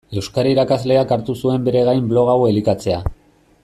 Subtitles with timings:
[0.19, 3.05] Euskara irakasleak hartu zuen bere gain blog hau elikatzea.